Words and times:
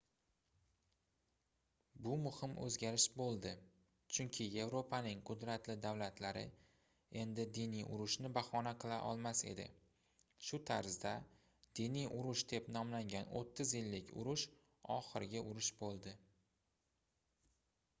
bu 2.05 2.13
muhim 2.21 2.53
oʻzgarish 2.67 3.03
boʻldi 3.19 3.51
chunki 4.17 4.47
yevropaning 4.55 5.21
qudratli 5.31 5.75
davlatlari 5.83 6.43
endi 7.25 7.45
diniy 7.59 7.85
urushni 7.97 8.31
bahona 8.39 8.73
qila 8.85 8.97
olmas 9.11 9.43
edi 9.53 9.67
shu 10.49 10.61
tarzda 10.73 11.13
diniy 11.83 12.09
urush 12.21 12.45
deb 12.55 12.73
nomlangan 12.79 13.31
oʻttiz 13.43 13.75
yillik 13.81 14.13
urush 14.25 14.49
oxirgi 14.99 15.47
urush 15.51 15.73
boʻldi 15.87 16.17